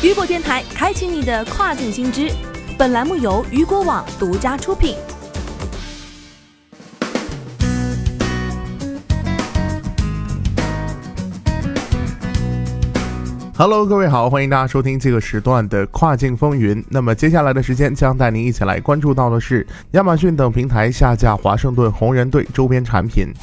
[0.00, 2.30] 雨果电台开启你的跨境新知。
[2.78, 4.94] 本栏目由雨果网独家出品。
[13.56, 16.84] Hello，各位好，欢迎大家收听这个时段的跨境风云。
[16.88, 23.34] 那么接下来的时间将带您一起来关注到的是亚马逊等平台下架华盛顿红人队周边产品。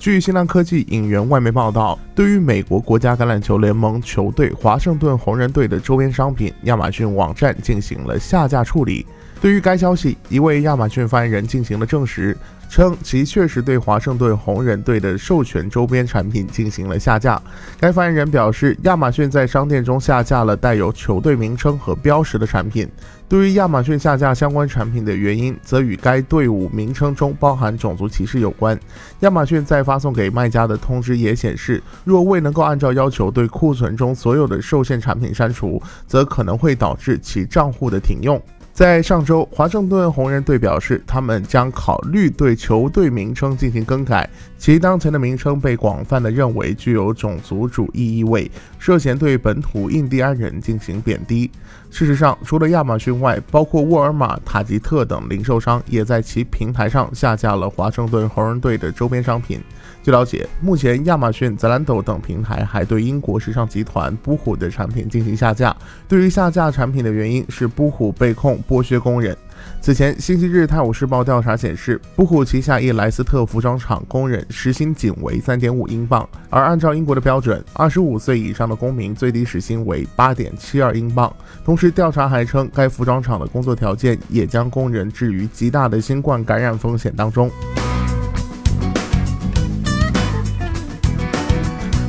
[0.00, 9.04] 据新浪科技引援外媒报道，对于美国国家橄榄球联盟球队华盛顿红人队的周边商品，亚马逊网站进行了下架处理。
[9.40, 12.36] 对于该消息，一位亚马逊发言人进行了证实，
[12.68, 17.40] 称其确实对华盛顿红人队的授权周边产品进行了下架。
[17.78, 22.86] 该发言人表示，亚马逊在商店中下架了带有球队名称和标识的产品。
[23.30, 28.78] 对于亚马逊下架相关产品的原因，则与该队伍名称中包含种族歧视有关。
[29.20, 38.38] 亚马逊在发送给卖家的通知也显示，若未能够按照要求对库存中所有的受限产品删除，则可能会导致其账户的停用。
[38.80, 44.26] 在上周，华盛顿红人队表示，他们将考虑对球队名称进行更改。
[44.56, 51.50] 其当前的名称被广泛的认为具有种族主义意味，涉嫌对本土印第安人进行贬低。
[51.90, 59.60] 事实上，除了亚马逊外，包括沃尔玛、塔吉特等零售商也在其平台上下架了华盛顿红人队的周边商品。
[60.02, 65.76] 据了解，目前亚马逊、泽兰斗等平台还对英国时尚集团布虎的产品进行下架。
[66.08, 69.36] 对于下架产品的原因是布虎被控剥削工人。
[69.82, 81.34] 此前，星期日《泰晤士报》调查显示，布库旗下一莱斯特服装厂工人时薪仅为三点五英镑，而按照英国的标准，二十五岁以上的公民最低时薪为八点七二英镑。
[81.64, 87.50] 同时，调查还称，该服装厂的工作条件也将工人置于极大的新冠感染风险当中。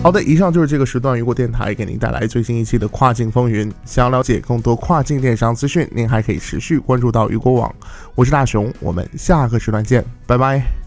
[0.03, 3.71] 好的，以上就是这个时段雨果电台给您带来最新一期的跨境风云。
[3.85, 7.73] 想要了解更多跨境电商资讯，您还可以持续关注到雨果网。
[8.16, 10.81] 我是大熊，我们下个时段见，拜拜。